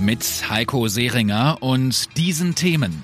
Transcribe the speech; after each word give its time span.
Mit 0.00 0.48
Heiko 0.48 0.86
Seringer 0.86 1.58
und 1.60 2.16
diesen 2.16 2.54
Themen. 2.54 3.02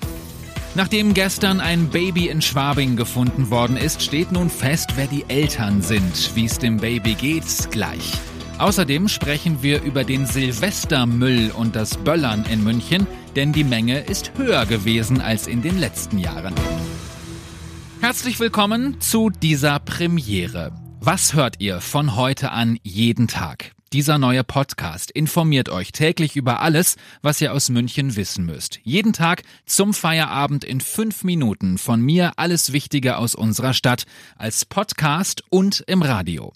Nachdem 0.75 1.13
gestern 1.13 1.59
ein 1.59 1.89
Baby 1.89 2.27
in 2.27 2.41
Schwabing 2.41 2.95
gefunden 2.95 3.49
worden 3.49 3.75
ist, 3.75 4.01
steht 4.01 4.31
nun 4.31 4.49
fest, 4.49 4.91
wer 4.95 5.07
die 5.07 5.25
Eltern 5.27 5.81
sind. 5.81 6.31
Wie 6.35 6.45
es 6.45 6.57
dem 6.57 6.77
Baby 6.77 7.15
geht, 7.15 7.45
gleich. 7.71 8.13
Außerdem 8.59 9.09
sprechen 9.09 9.61
wir 9.61 9.81
über 9.81 10.05
den 10.05 10.25
Silvestermüll 10.25 11.51
und 11.51 11.75
das 11.75 11.97
Böllern 11.97 12.45
in 12.49 12.63
München, 12.63 13.07
denn 13.35 13.51
die 13.51 13.65
Menge 13.65 13.99
ist 13.99 14.31
höher 14.37 14.65
gewesen 14.65 15.19
als 15.19 15.47
in 15.47 15.61
den 15.61 15.77
letzten 15.77 16.17
Jahren. 16.17 16.55
Herzlich 17.99 18.39
willkommen 18.39 19.01
zu 19.01 19.29
dieser 19.29 19.79
Premiere. 19.79 20.71
Was 21.01 21.33
hört 21.33 21.55
ihr 21.59 21.81
von 21.81 22.15
heute 22.15 22.51
an 22.51 22.79
jeden 22.83 23.27
Tag? 23.27 23.74
Dieser 23.93 24.17
neue 24.17 24.43
Podcast 24.43 25.11
informiert 25.11 25.69
euch 25.69 25.91
täglich 25.91 26.35
über 26.35 26.59
alles, 26.59 26.95
was 27.21 27.39
ihr 27.39 27.53
aus 27.53 27.69
München 27.69 28.15
wissen 28.15 28.45
müsst. 28.45 28.79
Jeden 28.83 29.13
Tag 29.13 29.43
zum 29.65 29.93
Feierabend 29.93 30.63
in 30.63 30.81
fünf 30.81 31.23
Minuten 31.23 31.77
von 31.77 32.01
mir 32.01 32.33
alles 32.37 32.73
Wichtige 32.73 33.17
aus 33.17 33.35
unserer 33.35 33.73
Stadt 33.73 34.05
als 34.37 34.65
Podcast 34.65 35.43
und 35.49 35.83
im 35.87 36.01
Radio. 36.01 36.51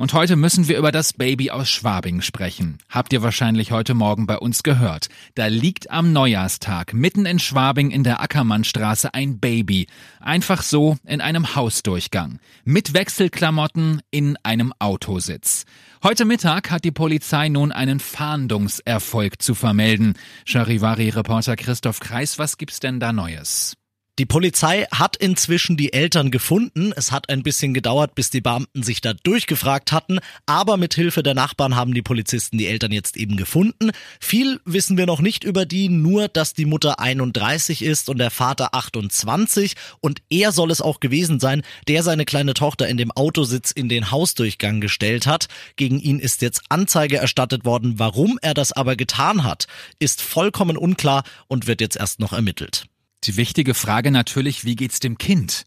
Und 0.00 0.12
heute 0.12 0.36
müssen 0.36 0.68
wir 0.68 0.78
über 0.78 0.92
das 0.92 1.12
Baby 1.12 1.50
aus 1.50 1.68
Schwabing 1.68 2.20
sprechen. 2.20 2.78
Habt 2.88 3.12
ihr 3.12 3.20
wahrscheinlich 3.24 3.72
heute 3.72 3.94
Morgen 3.94 4.28
bei 4.28 4.38
uns 4.38 4.62
gehört. 4.62 5.08
Da 5.34 5.48
liegt 5.48 5.90
am 5.90 6.12
Neujahrstag 6.12 6.94
mitten 6.94 7.26
in 7.26 7.40
Schwabing 7.40 7.90
in 7.90 8.04
der 8.04 8.20
Ackermannstraße 8.20 9.12
ein 9.12 9.40
Baby. 9.40 9.88
Einfach 10.20 10.62
so 10.62 10.96
in 11.04 11.20
einem 11.20 11.56
Hausdurchgang. 11.56 12.38
Mit 12.62 12.94
Wechselklamotten 12.94 14.00
in 14.12 14.36
einem 14.44 14.72
Autositz. 14.78 15.64
Heute 16.04 16.24
Mittag 16.24 16.70
hat 16.70 16.84
die 16.84 16.92
Polizei 16.92 17.48
nun 17.48 17.72
einen 17.72 17.98
Fahndungserfolg 17.98 19.42
zu 19.42 19.56
vermelden. 19.56 20.14
Charivari-Reporter 20.44 21.56
Christoph 21.56 21.98
Kreis, 21.98 22.38
was 22.38 22.56
gibt's 22.56 22.78
denn 22.78 23.00
da 23.00 23.12
Neues? 23.12 23.74
Die 24.18 24.26
Polizei 24.26 24.84
hat 24.92 25.16
inzwischen 25.16 25.76
die 25.76 25.92
Eltern 25.92 26.32
gefunden. 26.32 26.92
Es 26.96 27.12
hat 27.12 27.28
ein 27.28 27.44
bisschen 27.44 27.72
gedauert, 27.72 28.16
bis 28.16 28.30
die 28.30 28.40
Beamten 28.40 28.82
sich 28.82 29.00
da 29.00 29.12
durchgefragt 29.14 29.92
hatten, 29.92 30.18
aber 30.44 30.76
mit 30.76 30.94
Hilfe 30.94 31.22
der 31.22 31.34
Nachbarn 31.34 31.76
haben 31.76 31.94
die 31.94 32.02
Polizisten 32.02 32.58
die 32.58 32.66
Eltern 32.66 32.90
jetzt 32.90 33.16
eben 33.16 33.36
gefunden. 33.36 33.92
Viel 34.18 34.60
wissen 34.64 34.96
wir 34.98 35.06
noch 35.06 35.20
nicht 35.20 35.44
über 35.44 35.66
die, 35.66 35.88
nur 35.88 36.26
dass 36.26 36.52
die 36.52 36.64
Mutter 36.64 36.98
31 36.98 37.80
ist 37.80 38.08
und 38.08 38.18
der 38.18 38.32
Vater 38.32 38.74
28 38.74 39.76
und 40.00 40.20
er 40.30 40.50
soll 40.50 40.72
es 40.72 40.82
auch 40.82 40.98
gewesen 40.98 41.38
sein, 41.38 41.62
der 41.86 42.02
seine 42.02 42.24
kleine 42.24 42.54
Tochter 42.54 42.88
in 42.88 42.96
dem 42.96 43.12
Autositz 43.12 43.70
in 43.70 43.88
den 43.88 44.10
Hausdurchgang 44.10 44.80
gestellt 44.80 45.28
hat. 45.28 45.46
Gegen 45.76 46.00
ihn 46.00 46.18
ist 46.18 46.42
jetzt 46.42 46.62
Anzeige 46.70 47.18
erstattet 47.18 47.64
worden. 47.64 48.00
Warum 48.00 48.36
er 48.42 48.54
das 48.54 48.72
aber 48.72 48.96
getan 48.96 49.44
hat, 49.44 49.68
ist 50.00 50.20
vollkommen 50.22 50.76
unklar 50.76 51.22
und 51.46 51.68
wird 51.68 51.80
jetzt 51.80 51.96
erst 51.96 52.18
noch 52.18 52.32
ermittelt. 52.32 52.88
Die 53.24 53.36
wichtige 53.36 53.74
Frage 53.74 54.10
natürlich, 54.10 54.64
wie 54.64 54.76
geht's 54.76 55.00
dem 55.00 55.18
Kind? 55.18 55.64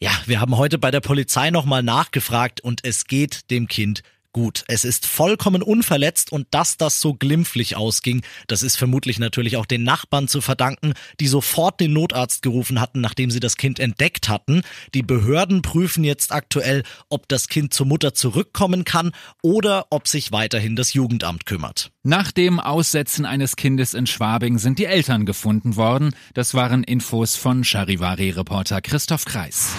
Ja, 0.00 0.10
wir 0.26 0.40
haben 0.40 0.56
heute 0.56 0.78
bei 0.78 0.90
der 0.90 1.00
Polizei 1.00 1.50
nochmal 1.50 1.82
nachgefragt 1.82 2.62
und 2.62 2.84
es 2.84 3.04
geht 3.04 3.50
dem 3.50 3.68
Kind 3.68 4.02
Gut, 4.32 4.62
es 4.68 4.84
ist 4.84 5.06
vollkommen 5.06 5.60
unverletzt 5.60 6.30
und 6.30 6.46
dass 6.52 6.76
das 6.76 7.00
so 7.00 7.14
glimpflich 7.14 7.76
ausging, 7.76 8.22
das 8.46 8.62
ist 8.62 8.76
vermutlich 8.76 9.18
natürlich 9.18 9.56
auch 9.56 9.66
den 9.66 9.82
Nachbarn 9.82 10.28
zu 10.28 10.40
verdanken, 10.40 10.92
die 11.18 11.26
sofort 11.26 11.80
den 11.80 11.92
Notarzt 11.92 12.42
gerufen 12.42 12.80
hatten, 12.80 13.00
nachdem 13.00 13.32
sie 13.32 13.40
das 13.40 13.56
Kind 13.56 13.80
entdeckt 13.80 14.28
hatten. 14.28 14.62
Die 14.94 15.02
Behörden 15.02 15.62
prüfen 15.62 16.04
jetzt 16.04 16.30
aktuell, 16.30 16.84
ob 17.08 17.26
das 17.26 17.48
Kind 17.48 17.74
zur 17.74 17.86
Mutter 17.86 18.14
zurückkommen 18.14 18.84
kann 18.84 19.10
oder 19.42 19.86
ob 19.90 20.06
sich 20.06 20.30
weiterhin 20.30 20.76
das 20.76 20.94
Jugendamt 20.94 21.44
kümmert. 21.44 21.90
Nach 22.04 22.30
dem 22.30 22.60
Aussetzen 22.60 23.26
eines 23.26 23.56
Kindes 23.56 23.94
in 23.94 24.06
Schwabing 24.06 24.58
sind 24.58 24.78
die 24.78 24.84
Eltern 24.84 25.26
gefunden 25.26 25.74
worden. 25.74 26.14
Das 26.34 26.54
waren 26.54 26.84
Infos 26.84 27.34
von 27.34 27.64
Charivari-Reporter 27.64 28.80
Christoph 28.80 29.24
Kreis. 29.24 29.74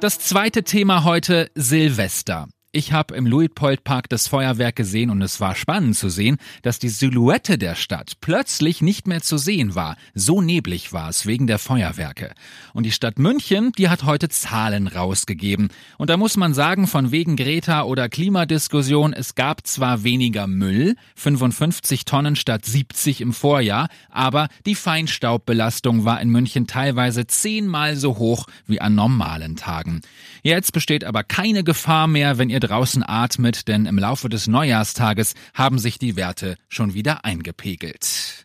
Das 0.00 0.18
zweite 0.18 0.64
Thema 0.64 1.04
heute 1.04 1.50
Silvester. 1.54 2.46
Ich 2.72 2.92
habe 2.92 3.16
im 3.16 3.26
Luitpoldpark 3.26 4.08
das 4.08 4.28
Feuerwerk 4.28 4.76
gesehen 4.76 5.10
und 5.10 5.20
es 5.22 5.40
war 5.40 5.56
spannend 5.56 5.96
zu 5.96 6.08
sehen, 6.08 6.36
dass 6.62 6.78
die 6.78 6.88
Silhouette 6.88 7.58
der 7.58 7.74
Stadt 7.74 8.12
plötzlich 8.20 8.80
nicht 8.80 9.08
mehr 9.08 9.22
zu 9.22 9.38
sehen 9.38 9.74
war. 9.74 9.96
So 10.14 10.40
neblig 10.40 10.92
war 10.92 11.08
es 11.08 11.26
wegen 11.26 11.48
der 11.48 11.58
Feuerwerke. 11.58 12.32
Und 12.72 12.86
die 12.86 12.92
Stadt 12.92 13.18
München, 13.18 13.72
die 13.76 13.88
hat 13.88 14.04
heute 14.04 14.28
Zahlen 14.28 14.86
rausgegeben. 14.86 15.70
Und 15.98 16.10
da 16.10 16.16
muss 16.16 16.36
man 16.36 16.54
sagen, 16.54 16.86
von 16.86 17.10
wegen 17.10 17.34
Greta 17.34 17.82
oder 17.82 18.08
Klimadiskussion, 18.08 19.14
es 19.14 19.34
gab 19.34 19.66
zwar 19.66 20.04
weniger 20.04 20.46
Müll, 20.46 20.94
55 21.16 22.04
Tonnen 22.04 22.36
statt 22.36 22.64
70 22.64 23.20
im 23.20 23.32
Vorjahr, 23.32 23.88
aber 24.10 24.46
die 24.64 24.76
Feinstaubbelastung 24.76 26.04
war 26.04 26.20
in 26.20 26.30
München 26.30 26.68
teilweise 26.68 27.26
zehnmal 27.26 27.96
so 27.96 28.18
hoch 28.18 28.46
wie 28.68 28.80
an 28.80 28.94
normalen 28.94 29.56
Tagen. 29.56 30.02
Jetzt 30.44 30.72
besteht 30.72 31.02
aber 31.02 31.24
keine 31.24 31.64
Gefahr 31.64 32.06
mehr, 32.06 32.38
wenn 32.38 32.48
ihr 32.48 32.59
ihr 32.60 32.68
draußen 32.68 33.02
atmet, 33.06 33.68
denn 33.68 33.86
im 33.86 33.98
Laufe 33.98 34.28
des 34.28 34.46
Neujahrstages 34.46 35.34
haben 35.54 35.78
sich 35.78 35.98
die 35.98 36.16
Werte 36.16 36.56
schon 36.68 36.94
wieder 36.94 37.24
eingepegelt. 37.24 38.44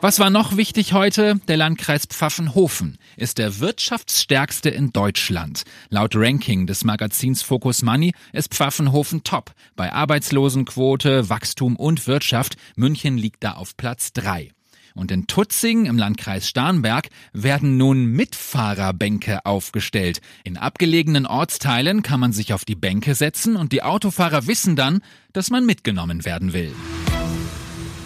Was 0.00 0.20
war 0.20 0.30
noch 0.30 0.56
wichtig 0.56 0.92
heute? 0.92 1.40
Der 1.48 1.56
Landkreis 1.56 2.06
Pfaffenhofen 2.06 2.98
ist 3.16 3.38
der 3.38 3.58
wirtschaftsstärkste 3.58 4.68
in 4.68 4.92
Deutschland. 4.92 5.64
Laut 5.88 6.14
Ranking 6.14 6.66
des 6.66 6.84
Magazins 6.84 7.42
Focus 7.42 7.82
Money 7.82 8.12
ist 8.32 8.54
Pfaffenhofen 8.54 9.24
top. 9.24 9.52
Bei 9.74 9.92
Arbeitslosenquote, 9.92 11.28
Wachstum 11.28 11.76
und 11.76 12.06
Wirtschaft. 12.06 12.56
München 12.76 13.18
liegt 13.18 13.42
da 13.42 13.52
auf 13.52 13.76
Platz 13.76 14.12
drei. 14.12 14.52
Und 14.96 15.12
in 15.12 15.26
Tutzing 15.26 15.84
im 15.84 15.98
Landkreis 15.98 16.48
Starnberg 16.48 17.10
werden 17.32 17.76
nun 17.76 18.06
Mitfahrerbänke 18.06 19.44
aufgestellt. 19.44 20.20
In 20.42 20.56
abgelegenen 20.56 21.26
Ortsteilen 21.26 22.02
kann 22.02 22.18
man 22.18 22.32
sich 22.32 22.54
auf 22.54 22.64
die 22.64 22.74
Bänke 22.74 23.14
setzen 23.14 23.56
und 23.56 23.72
die 23.72 23.82
Autofahrer 23.82 24.46
wissen 24.46 24.74
dann, 24.74 25.02
dass 25.34 25.50
man 25.50 25.66
mitgenommen 25.66 26.24
werden 26.24 26.54
will. 26.54 26.72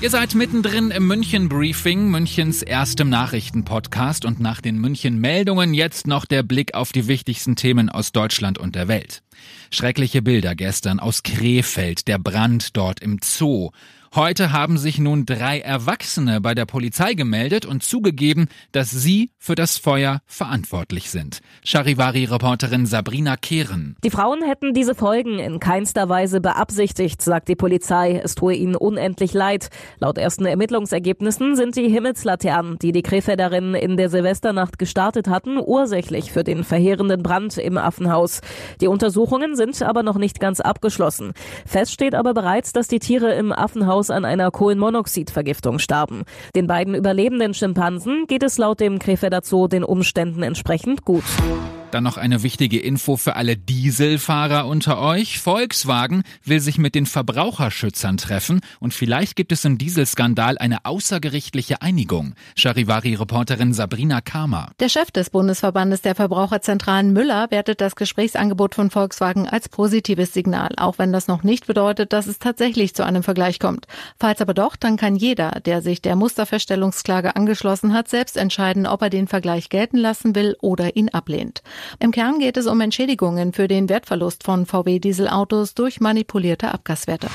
Ihr 0.03 0.09
seid 0.09 0.35
mittendrin 0.35 0.91
im 0.91 1.07
München 1.07 1.51
Briefing, 1.51 2.09
Münchens 2.09 2.63
erstem 2.63 3.11
Nachrichtenpodcast 3.11 4.25
und 4.25 4.41
nach 4.41 4.63
den 4.63 4.79
München 4.79 5.21
Meldungen 5.21 5.75
jetzt 5.75 6.07
noch 6.07 6.25
der 6.25 6.43
Blick 6.43 6.73
auf 6.73 6.91
die 6.91 7.07
wichtigsten 7.07 7.55
Themen 7.55 7.91
aus 7.91 8.11
Deutschland 8.11 8.57
und 8.57 8.75
der 8.75 8.89
Welt. 8.89 9.23
Schreckliche 9.71 10.23
Bilder 10.23 10.55
gestern 10.55 11.01
aus 11.01 11.23
Krefeld, 11.23 12.09
der 12.09 12.19
Brand 12.19 12.79
dort 12.79 13.01
im 13.01 13.19
Zoo. 13.23 13.73
Heute 14.13 14.51
haben 14.51 14.77
sich 14.77 14.99
nun 14.99 15.25
drei 15.25 15.61
Erwachsene 15.61 16.41
bei 16.41 16.53
der 16.57 16.67
Polizei 16.67 17.15
gemeldet 17.15 17.65
und 17.65 17.85
zugegeben, 17.85 18.49
dass 18.73 18.91
sie 18.91 19.31
für 19.39 19.55
das 19.55 19.79
Feuer 19.79 20.19
verantwortlich 20.27 21.13
sind. 21.13 21.39
Charivari-Reporterin 21.63 22.87
Sabrina 22.87 23.37
Kehren. 23.37 23.95
Die 24.03 24.11
Frauen 24.11 24.43
hätten 24.43 24.75
diese 24.75 24.97
Folgen 24.97 25.39
in 25.39 25.61
keinster 25.61 26.09
Weise 26.09 26.41
beabsichtigt, 26.41 27.23
sagt 27.23 27.47
die 27.47 27.55
Polizei. 27.55 28.21
Es 28.21 28.35
tue 28.35 28.55
ihnen 28.55 28.75
unendlich 28.75 29.33
leid. 29.33 29.71
Laut 30.01 30.19
ersten 30.19 30.45
Ermittlungsergebnissen 30.45 31.55
sind 31.55 31.77
die 31.77 31.89
Himmelslaternen, 31.89 32.81
die 32.81 32.91
die 32.91 33.03
Krefelderinnen 33.03 33.77
in 33.77 33.97
der 33.97 34.11
Silvesternacht 34.11 34.81
gestartet 34.81 35.29
hatten, 35.29 35.57
ursächlich 35.65 36.33
für 36.33 36.43
den 36.43 36.65
verheerenden 36.65 37.23
Brand 37.23 37.59
im 37.59 37.79
Affenhaus. 37.79 38.41
Die 38.81 38.89
Untersuchungen 38.89 39.55
sind 39.55 39.81
aber 39.83 40.03
noch 40.03 40.19
nicht 40.19 40.41
ganz 40.41 40.59
abgeschlossen. 40.59 41.33
Fest 41.65 41.93
steht 41.93 42.17
aber 42.17 42.35
bereits, 42.35 42.73
dass 42.73 42.89
die 42.89 42.99
Tiere 42.99 43.35
im 43.35 43.53
Affenhaus 43.53 44.00
Haus 44.01 44.09
an 44.09 44.25
einer 44.25 44.51
Kohlenmonoxidvergiftung 44.51 45.79
starben. 45.79 46.23
Den 46.57 46.67
beiden 46.67 46.95
überlebenden 46.95 47.53
Schimpansen 47.53 48.25
geht 48.27 48.43
es 48.43 48.57
laut 48.57 48.81
dem 48.81 48.99
Krefelder 48.99 49.43
Zoo 49.45 49.69
den 49.69 49.85
Umständen 49.85 50.43
entsprechend 50.43 51.05
gut. 51.05 51.25
Dann 51.91 52.05
noch 52.05 52.17
eine 52.17 52.45
wichtige 52.45 52.79
Info 52.79 53.17
für 53.17 53.35
alle 53.35 53.57
Dieselfahrer 53.57 54.67
unter 54.67 55.01
euch. 55.01 55.41
Volkswagen 55.41 56.23
will 56.45 56.61
sich 56.61 56.79
mit 56.79 56.95
den 56.95 57.05
Verbraucherschützern 57.05 58.17
treffen 58.17 58.61
und 58.79 58.95
vielleicht 58.95 59.35
gibt 59.35 59.51
es 59.51 59.65
im 59.65 59.77
Dieselskandal 59.77 60.57
eine 60.57 60.85
außergerichtliche 60.85 61.83
Einigung. 61.83 62.35
Charivari-Reporterin 62.55 63.73
Sabrina 63.73 64.21
Kama. 64.21 64.71
Der 64.79 64.89
Chef 64.89 65.11
des 65.11 65.31
Bundesverbandes 65.31 66.01
der 66.01 66.15
Verbraucherzentralen 66.15 67.13
Müller 67.13 67.51
wertet 67.51 67.81
das 67.81 67.97
Gesprächsangebot 67.97 68.77
von 68.77 68.91
Volkswagen 68.91 69.49
als 69.49 69.69
positives 69.69 70.33
Signal, 70.33 70.71
auch 70.77 70.99
wenn 70.99 71.13
das 71.13 71.27
noch 71.27 71.43
nicht 71.43 71.67
bedeutet, 71.67 72.13
dass 72.13 72.29
es 72.29 72.39
tatsächlich 72.39 72.95
zu 72.95 73.05
einem 73.05 73.25
Vergleich 73.25 73.59
kommt. 73.59 73.89
Falls 74.17 74.41
aber 74.41 74.55
doch, 74.55 74.77
dann 74.77 74.97
kann 74.97 75.17
jeder, 75.17 75.61
der 75.65 75.83
sich 75.83 76.01
der 76.01 76.15
Musterfeststellungsklage 76.15 77.35
angeschlossen 77.35 77.93
hat, 77.95 78.09
selbst 78.09 78.37
entscheiden, 78.37 78.87
ob 78.87 79.03
er 79.03 79.11
den 79.11 79.27
Vergleich 79.27 79.71
gelten 79.71 79.97
lassen 79.97 80.37
will 80.37 80.57
oder 80.61 80.95
ihn 80.95 81.09
ablehnt. 81.09 81.63
Im 81.99 82.11
Kern 82.11 82.39
geht 82.39 82.57
es 82.57 82.67
um 82.67 82.81
Entschädigungen 82.81 83.53
für 83.53 83.69
den 83.69 83.89
Wertverlust 83.89 84.45
von 84.45 84.67
VW-Dieselautos 84.67 85.75
durch 85.75 86.01
manipulierte 86.01 86.73
Abgaswerte. 86.73 87.29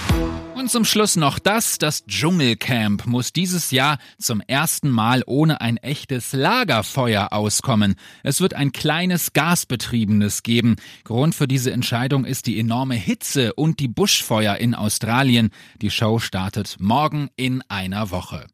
Und 0.56 0.72
zum 0.72 0.86
Schluss 0.86 1.16
noch 1.16 1.38
das, 1.38 1.78
das 1.78 2.06
Dschungelcamp 2.06 3.06
muss 3.06 3.34
dieses 3.34 3.72
Jahr 3.72 4.00
zum 4.18 4.42
ersten 4.42 4.90
Mal 4.90 5.22
ohne 5.28 5.62
ein 5.62 5.78
echtes 5.78 6.34
Lagerfeuer 6.34 7.34
auskommen. 7.34 7.96
Es 8.24 8.42
wird 8.42 8.54
ein 8.54 8.72
kleines 8.72 9.34
gasbetriebenes 9.34 10.44
geben. 10.44 10.78
Grund 11.04 11.36
für 11.36 11.48
diese 11.48 11.72
Entscheidung 11.72 12.26
ist 12.26 12.48
die 12.48 12.60
enorme 12.60 12.96
Hitze 12.96 13.54
und 13.54 13.80
die 13.80 13.88
Buschfeuer 13.90 14.56
in 14.56 14.74
Australien. 14.74 15.52
Die 15.82 15.92
Show 15.92 16.20
startet 16.20 16.78
morgen 16.80 17.30
in 17.36 17.62
einer 17.68 18.10
Woche. 18.10 18.48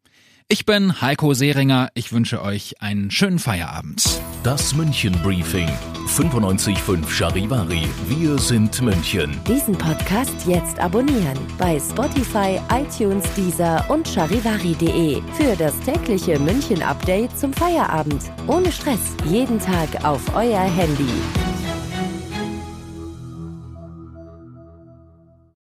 Ich 0.51 0.65
bin 0.65 0.99
Heiko 0.99 1.33
Seringer. 1.33 1.91
Ich 1.93 2.11
wünsche 2.11 2.41
euch 2.41 2.81
einen 2.81 3.09
schönen 3.09 3.39
Feierabend. 3.39 4.03
Das 4.43 4.75
München 4.75 5.13
Briefing. 5.23 5.69
95.5 6.07 7.09
Charivari. 7.09 7.87
Wir 8.09 8.37
sind 8.37 8.81
München. 8.81 9.39
Diesen 9.47 9.77
Podcast 9.77 10.35
jetzt 10.45 10.77
abonnieren 10.77 11.39
bei 11.57 11.79
Spotify, 11.79 12.59
iTunes, 12.69 13.23
Deezer 13.37 13.85
und 13.89 14.05
charivari.de 14.05 15.21
für 15.37 15.55
das 15.55 15.79
tägliche 15.85 16.37
München 16.37 16.83
Update 16.83 17.39
zum 17.39 17.53
Feierabend. 17.53 18.29
Ohne 18.47 18.73
Stress. 18.73 19.15
Jeden 19.29 19.57
Tag 19.57 20.03
auf 20.03 20.35
euer 20.35 20.63
Handy. 20.63 21.50